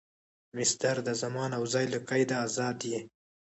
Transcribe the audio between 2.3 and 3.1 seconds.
آزاد يي.